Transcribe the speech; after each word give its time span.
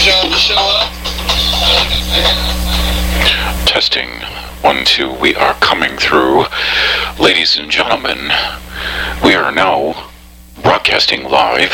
To 0.00 0.06
show 0.06 0.54
up. 0.56 0.90
Testing. 3.66 4.08
One, 4.62 4.86
two. 4.86 5.12
We 5.12 5.34
are 5.34 5.52
coming 5.56 5.98
through. 5.98 6.46
Ladies 7.18 7.58
and 7.58 7.70
gentlemen, 7.70 8.32
we 9.22 9.34
are 9.34 9.52
now 9.52 10.10
broadcasting 10.62 11.24
live 11.24 11.72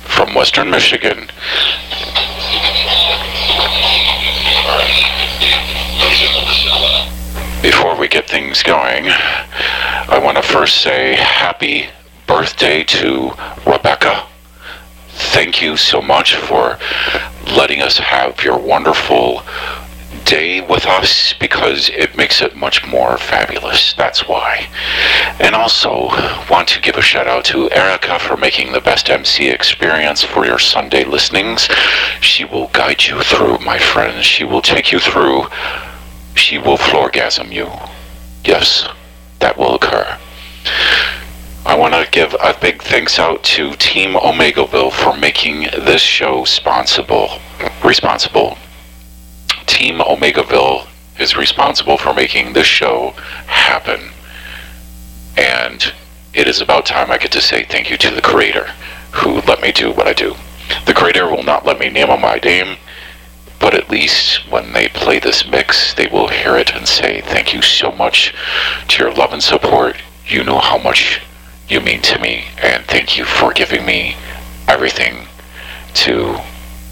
from 0.00 0.34
Western 0.34 0.68
Michigan. 0.68 1.30
Before 7.62 7.96
we 7.96 8.08
get 8.08 8.28
things 8.28 8.64
going, 8.64 9.04
I 9.06 10.20
want 10.20 10.38
to 10.38 10.42
first 10.42 10.78
say 10.78 11.14
happy 11.14 11.88
birthday 12.26 12.82
to 12.82 13.30
Rebecca. 13.64 14.26
Thank 15.12 15.62
you 15.62 15.76
so 15.76 16.02
much 16.02 16.34
for 16.34 16.76
letting 17.46 17.82
us 17.82 17.98
have 17.98 18.42
your 18.42 18.58
wonderful 18.58 19.42
day 20.24 20.60
with 20.60 20.86
us 20.86 21.32
because 21.34 21.88
it 21.90 22.16
makes 22.16 22.40
it 22.40 22.54
much 22.56 22.86
more 22.86 23.16
fabulous. 23.18 23.94
That's 23.94 24.28
why. 24.28 24.68
And 25.40 25.54
also 25.54 26.08
want 26.50 26.68
to 26.68 26.80
give 26.80 26.96
a 26.96 27.02
shout 27.02 27.26
out 27.26 27.44
to 27.46 27.70
Erica 27.70 28.18
for 28.18 28.36
making 28.36 28.72
the 28.72 28.80
best 28.80 29.10
MC 29.10 29.48
experience 29.48 30.22
for 30.22 30.46
your 30.46 30.58
Sunday 30.58 31.04
listenings. 31.04 31.68
She 32.20 32.44
will 32.44 32.68
guide 32.68 33.04
you 33.04 33.20
through, 33.22 33.58
my 33.58 33.78
friends. 33.78 34.24
She 34.24 34.44
will 34.44 34.62
take 34.62 34.92
you 34.92 34.98
through. 34.98 35.46
She 36.34 36.58
will 36.58 36.76
floorgasm 36.76 37.52
you. 37.52 37.70
Yes, 38.44 38.88
that 39.40 39.58
will 39.58 39.74
occur. 39.74 40.18
I 41.66 41.76
want 41.76 41.92
to 41.92 42.08
give 42.10 42.34
a 42.34 42.56
big 42.58 42.82
thanks 42.82 43.18
out 43.18 43.44
to 43.44 43.74
Team 43.76 44.14
Omegaville 44.14 44.92
for 44.92 45.16
making 45.16 45.62
this 45.84 46.00
show 46.00 46.40
responsible. 46.40 47.38
Responsible. 47.84 48.56
Team 49.66 49.98
Omegaville 49.98 50.86
is 51.18 51.36
responsible 51.36 51.98
for 51.98 52.14
making 52.14 52.54
this 52.54 52.66
show 52.66 53.10
happen. 53.46 54.10
And 55.36 55.92
it 56.32 56.48
is 56.48 56.62
about 56.62 56.86
time 56.86 57.10
I 57.10 57.18
get 57.18 57.32
to 57.32 57.42
say 57.42 57.64
thank 57.64 57.90
you 57.90 57.98
to 57.98 58.10
the 58.10 58.22
creator 58.22 58.70
who 59.12 59.40
let 59.42 59.60
me 59.60 59.70
do 59.70 59.92
what 59.92 60.08
I 60.08 60.14
do. 60.14 60.34
The 60.86 60.94
creator 60.94 61.28
will 61.28 61.42
not 61.42 61.66
let 61.66 61.78
me 61.78 61.90
name 61.90 62.08
my 62.08 62.36
name, 62.42 62.78
but 63.58 63.74
at 63.74 63.90
least 63.90 64.50
when 64.50 64.72
they 64.72 64.88
play 64.88 65.18
this 65.18 65.46
mix, 65.46 65.92
they 65.92 66.06
will 66.06 66.28
hear 66.28 66.56
it 66.56 66.74
and 66.74 66.88
say 66.88 67.20
thank 67.20 67.52
you 67.52 67.60
so 67.60 67.92
much 67.92 68.34
to 68.88 69.04
your 69.04 69.12
love 69.12 69.34
and 69.34 69.42
support. 69.42 69.96
You 70.26 70.42
know 70.42 70.58
how 70.58 70.78
much 70.78 71.20
you 71.70 71.80
mean 71.80 72.02
to 72.02 72.18
me, 72.18 72.44
and 72.58 72.84
thank 72.86 73.16
you 73.16 73.24
for 73.24 73.52
giving 73.52 73.86
me 73.86 74.16
everything 74.66 75.28
to 75.94 76.36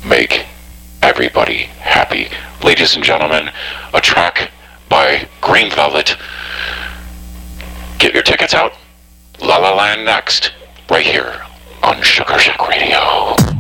make 0.07 0.47
everybody 1.03 1.65
happy. 1.81 2.29
Ladies 2.63 2.95
and 2.95 3.05
gentlemen, 3.05 3.51
a 3.93 4.01
track 4.01 4.51
by 4.89 5.29
Green 5.41 5.71
Velvet. 5.71 6.17
Get 7.99 8.15
your 8.15 8.23
tickets 8.23 8.55
out. 8.55 8.73
La 9.41 9.59
La 9.59 9.75
Land 9.75 10.05
next, 10.05 10.53
right 10.89 11.07
here 11.07 11.43
on 11.83 12.01
Sugar 12.03 12.39
Shack 12.39 12.69
Radio. 12.69 13.58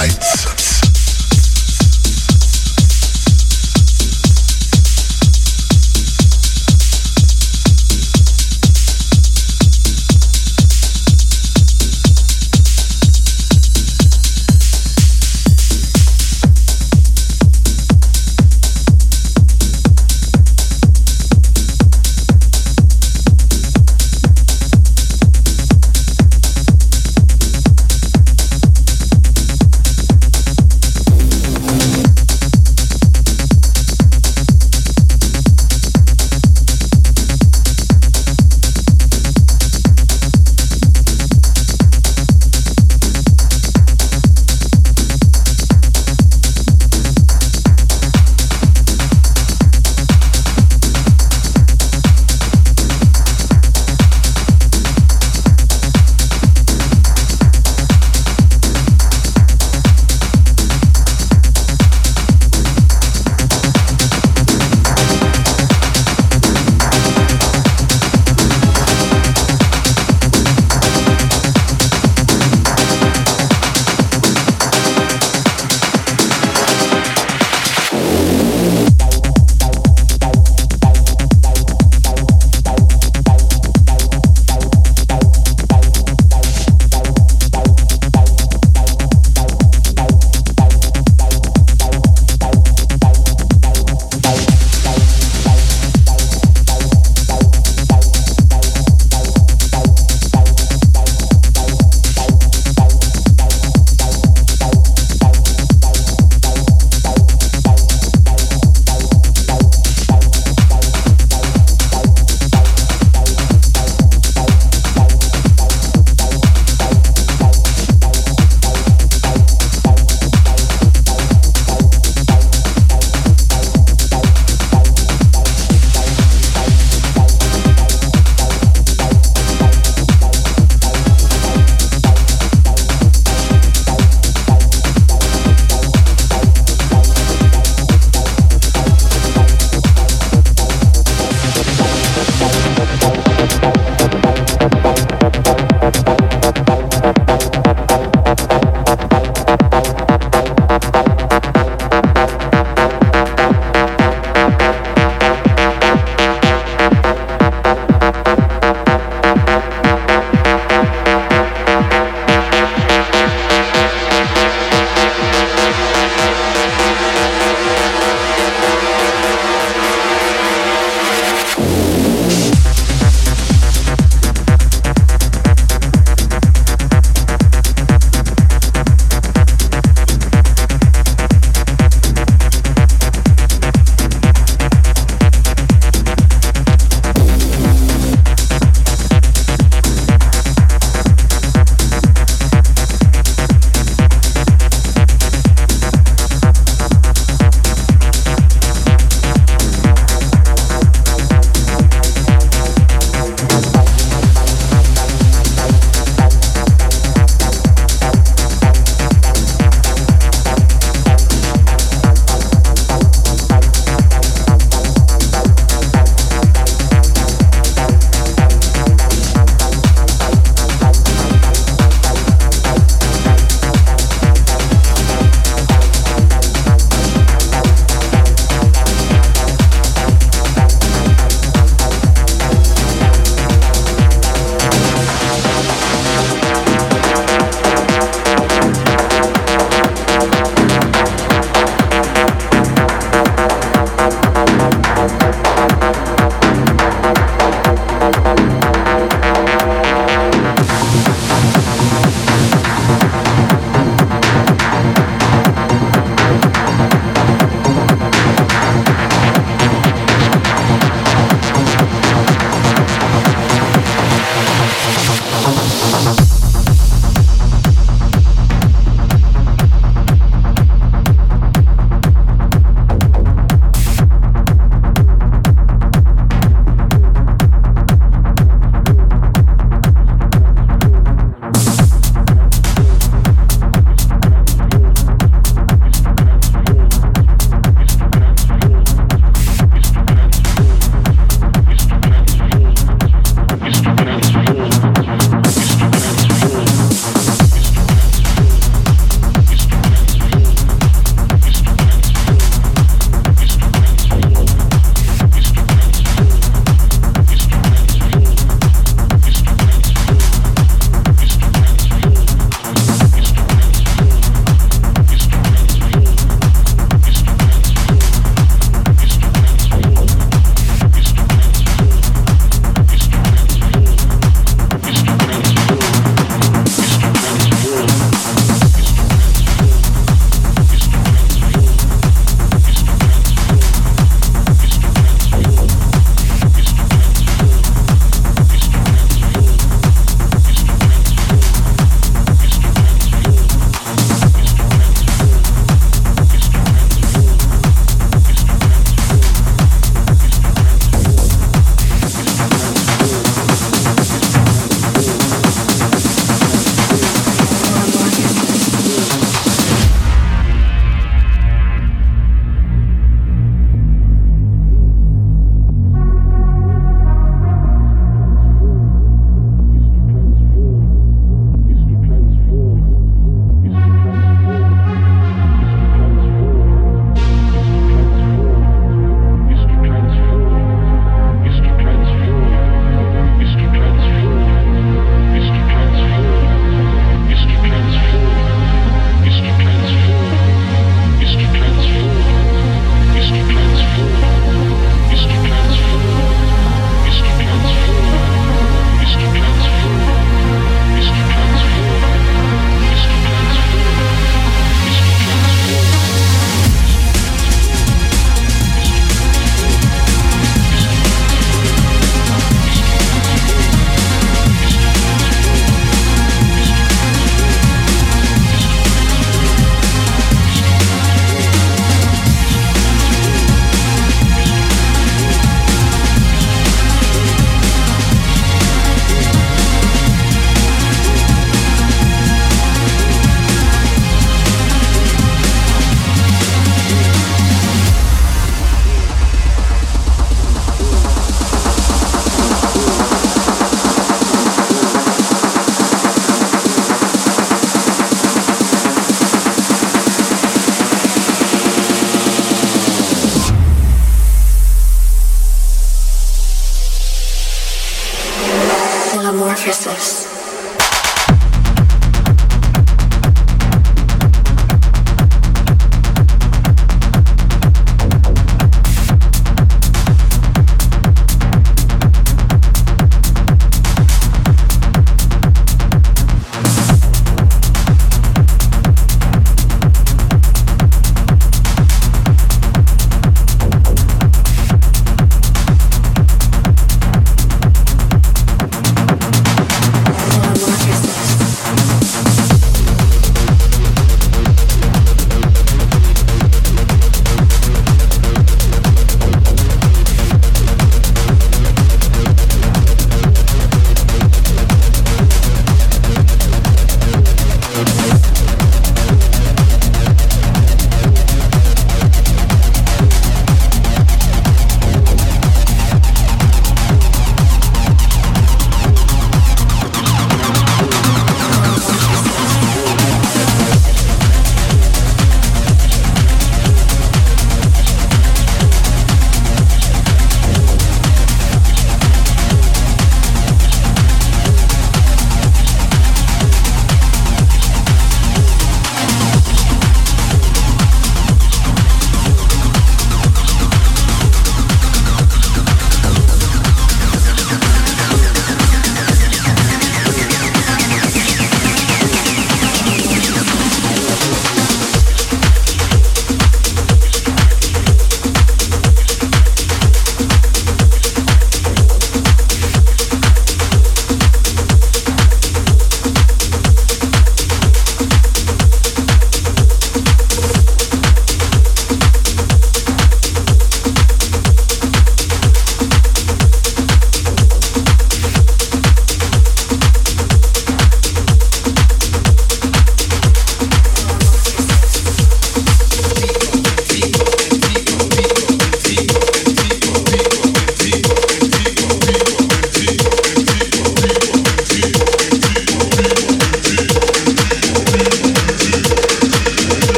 Lights. 0.00 0.39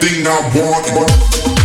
everything 0.00 0.26
I 0.26 0.38
want. 0.54 1.57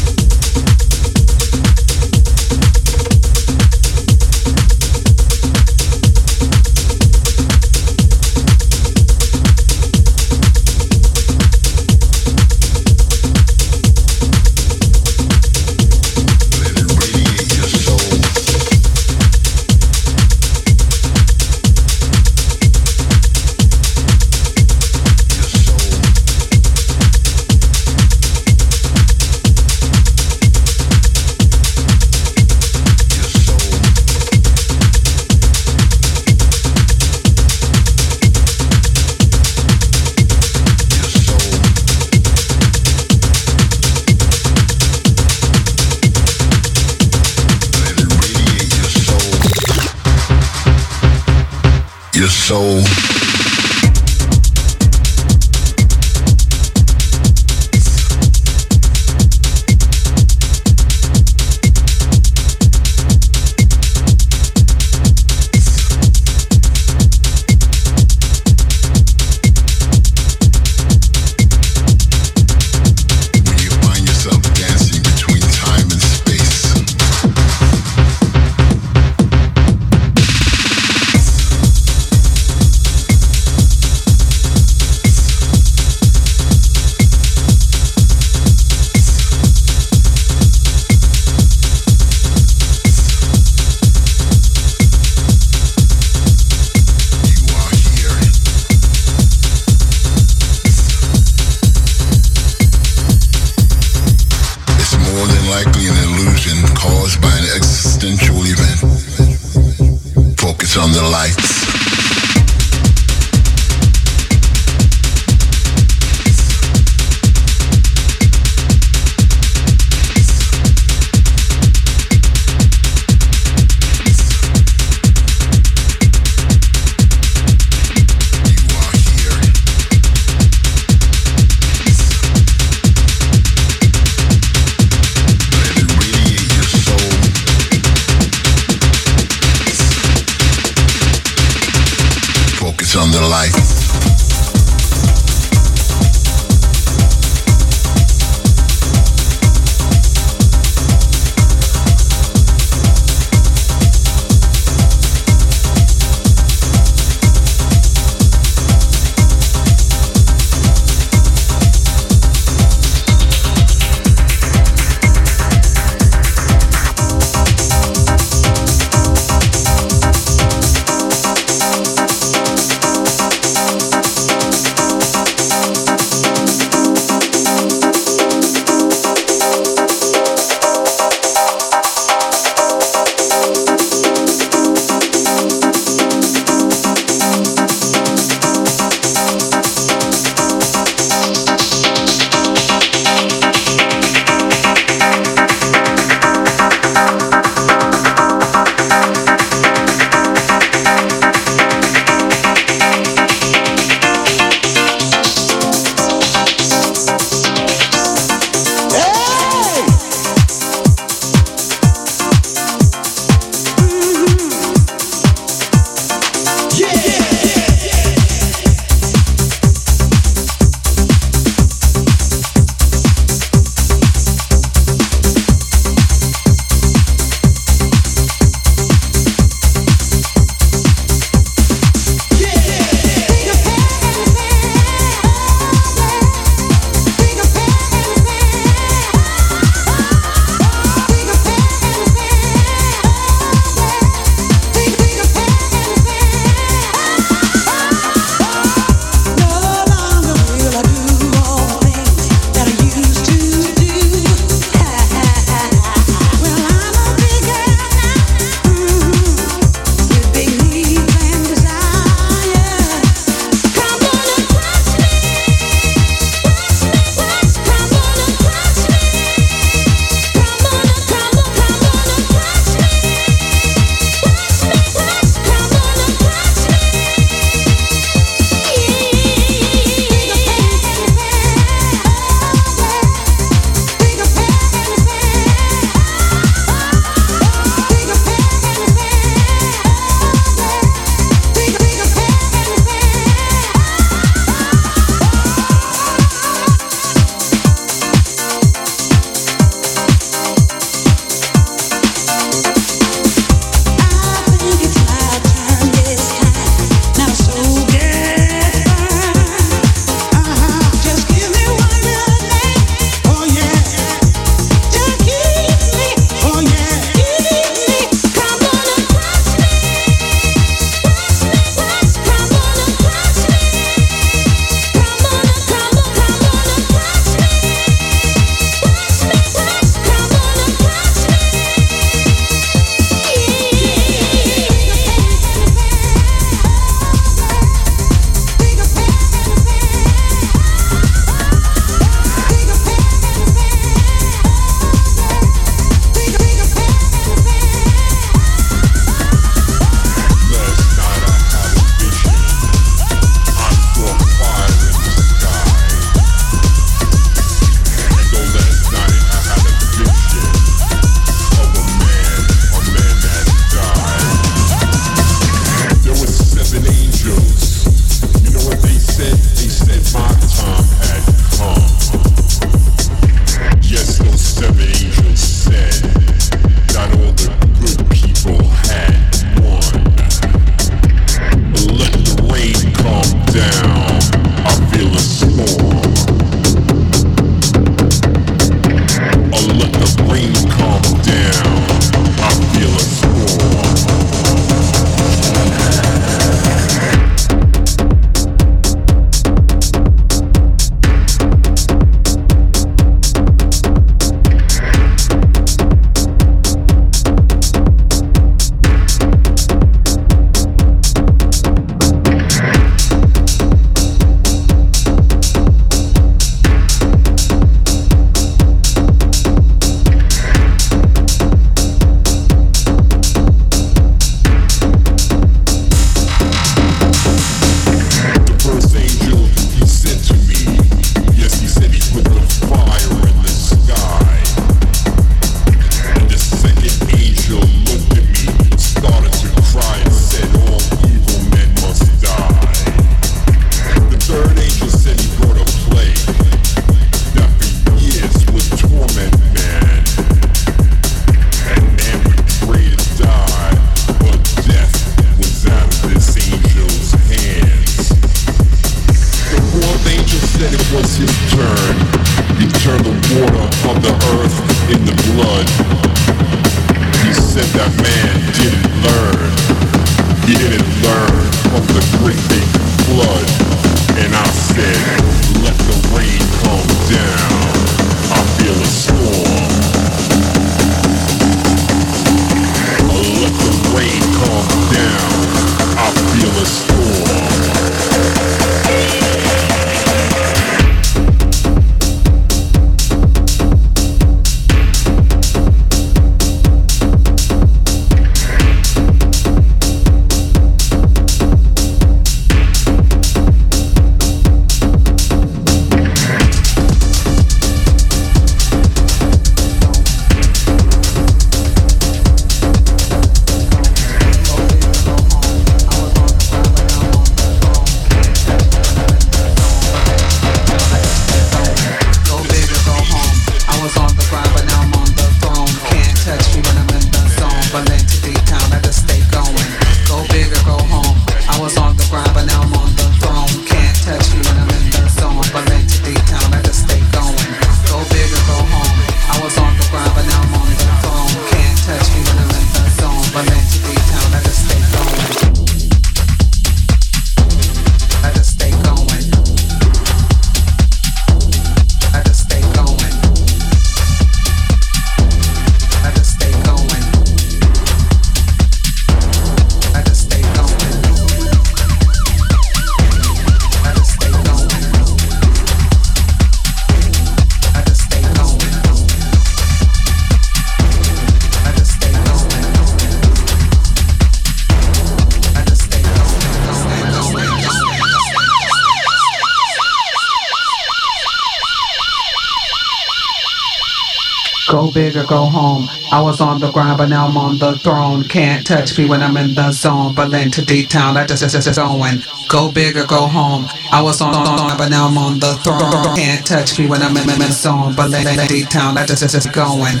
Go 584.96 585.44
home. 585.44 585.86
I 586.10 586.22
was 586.22 586.40
on 586.40 586.58
the 586.58 586.72
grind, 586.72 586.96
but 586.96 587.08
now 587.08 587.26
I'm 587.26 587.36
on 587.36 587.58
the 587.58 587.76
throne. 587.78 588.24
Can't 588.24 588.66
touch 588.66 588.96
me 588.96 589.04
when 589.06 589.22
I'm 589.22 589.36
in 589.36 589.54
the 589.54 589.70
zone. 589.70 590.14
Berlin 590.14 590.50
to 590.52 590.64
D-Town, 590.64 591.18
I 591.18 591.26
just, 591.26 591.42
just, 591.42 591.52
just 591.52 591.76
going. 591.76 592.22
Go 592.48 592.72
big 592.72 592.96
or 592.96 593.04
go 593.04 593.26
home. 593.26 593.66
I 593.92 594.00
was 594.00 594.22
on 594.22 594.32
the 594.32 594.56
grind, 594.56 594.78
but 594.78 594.88
now 594.88 595.08
I'm 595.08 595.18
on 595.18 595.38
the 595.38 595.52
throne. 595.60 596.16
Can't 596.16 596.46
touch 596.46 596.78
me 596.78 596.86
when 596.86 597.02
I'm 597.02 597.14
in 597.16 597.26
the 597.26 597.52
zone. 597.52 597.94
Berlin 597.94 598.24
to 598.24 598.46
D-Town, 598.48 598.96
I 598.96 599.04
just, 599.04 599.20
just, 599.20 599.34
just 599.34 599.52
going. 599.52 600.00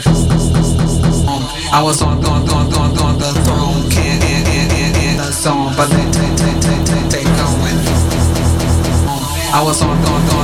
I 1.72 1.82
was 1.82 2.00
on, 2.00 2.24
on, 2.24 2.48
on, 2.48 2.72
on, 2.72 2.98
on 2.98 3.18
the 3.18 3.32
throne. 3.44 3.90
Can't 3.90 4.24
in, 4.24 4.46
in, 4.48 4.70
in, 4.80 4.92
in 4.96 5.16
the 5.18 5.30
zone. 5.30 5.76
Berlin 5.76 6.08
to, 6.10 6.24
to, 6.24 6.48
to, 6.56 6.72
to, 6.88 6.96
to 7.12 7.20
going. 7.36 7.76
I 9.52 9.62
was 9.62 9.82
on, 9.82 9.90
on, 9.92 10.22
on 10.30 10.35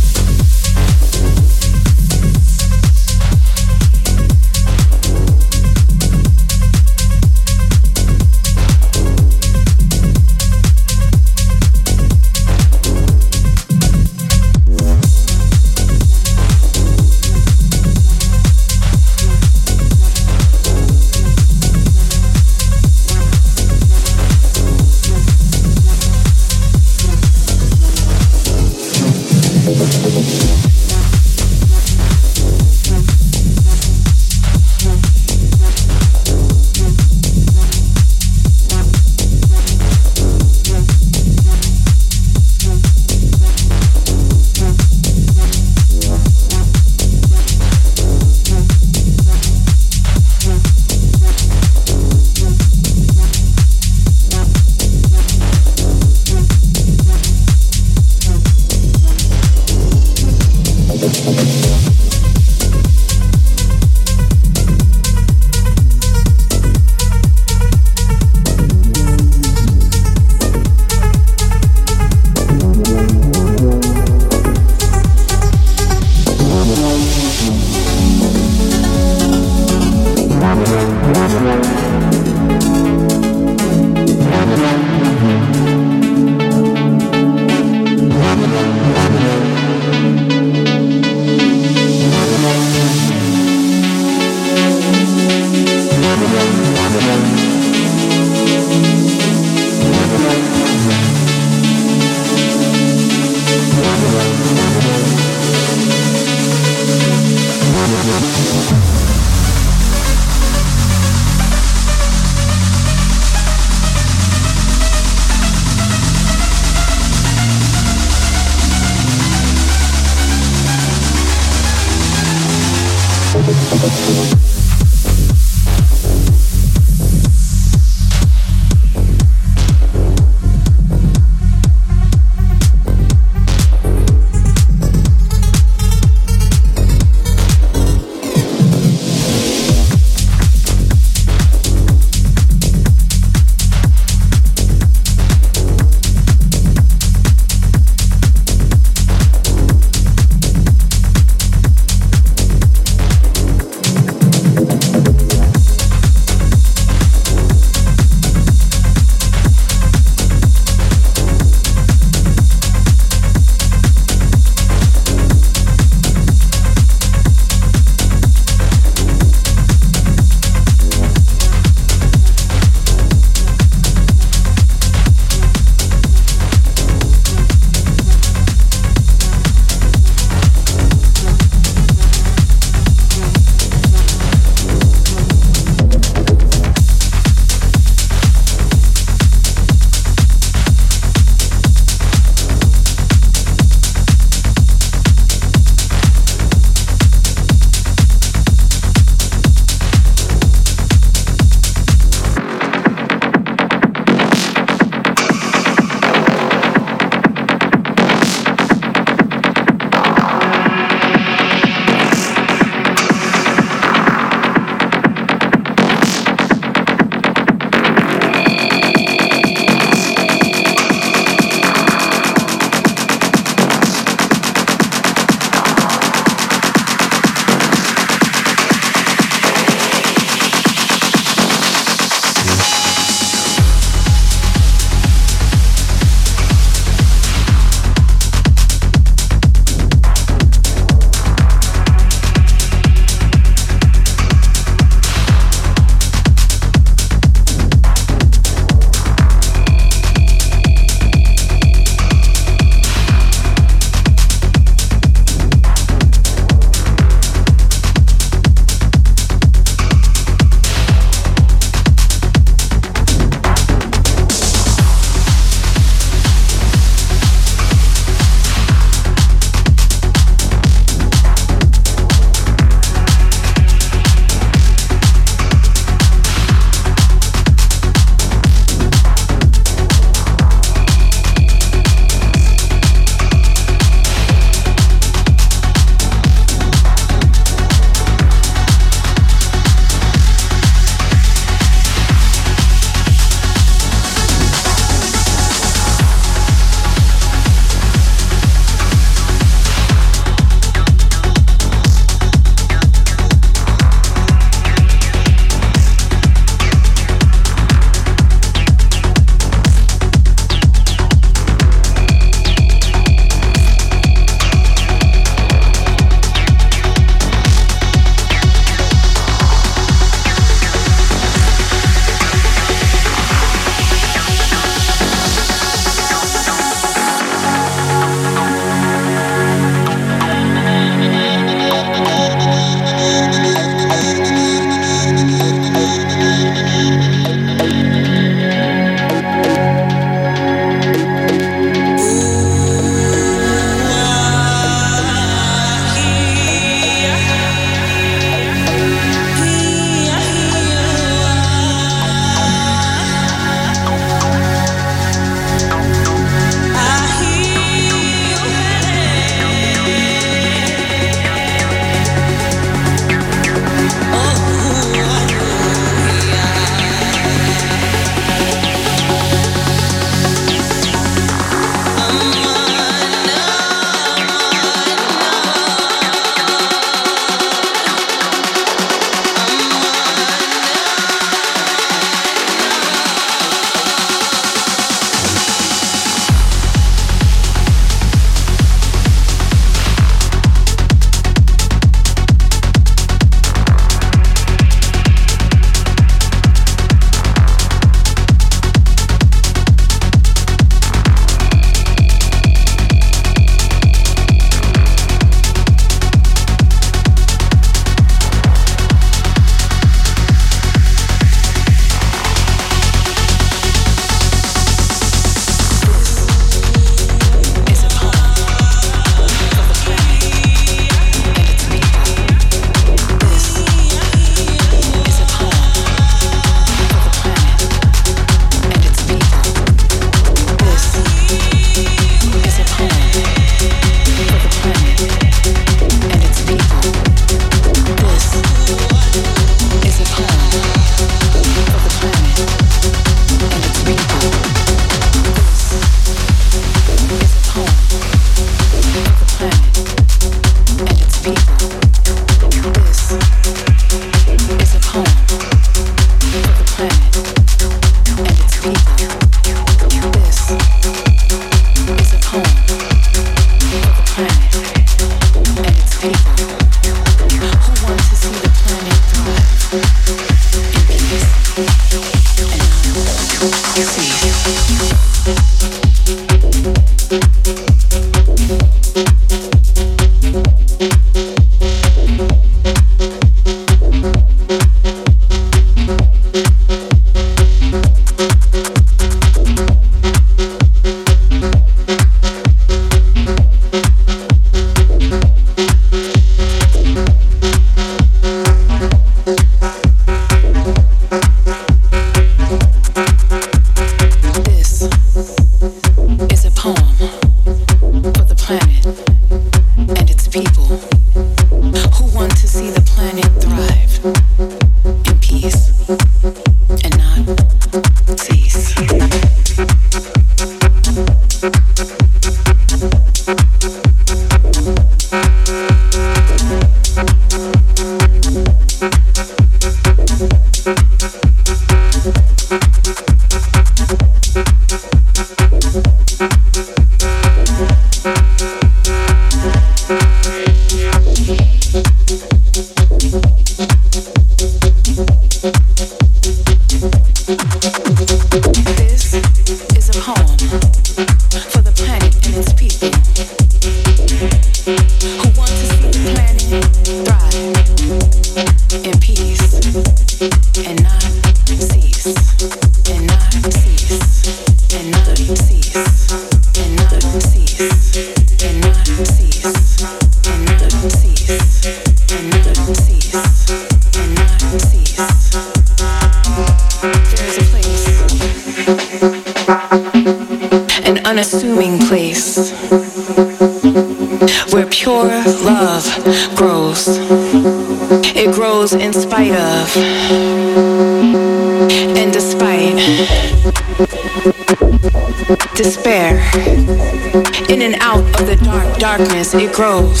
it 599.34 599.52
grows 599.54 600.00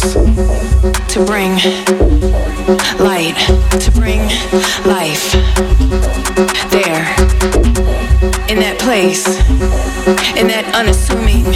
to 1.08 1.24
bring 1.24 1.52
light, 2.98 3.34
to 3.80 3.90
bring 3.92 4.20
life. 4.84 5.32
There, 6.70 7.04
in 8.48 8.58
that 8.60 8.76
place, 8.78 9.26
in 10.36 10.48
that 10.48 10.68
unassuming, 10.74 11.48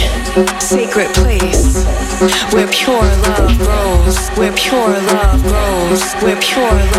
sacred 0.59 1.13
place, 1.13 1.85
where 2.51 2.67
pure 2.71 3.05
love 3.29 3.57
grows, 3.57 4.29
where 4.37 4.53
pure 4.53 4.89
love 5.13 5.41
grows, 5.43 6.13
where 6.23 6.39
pure 6.41 6.71
love 6.71 6.96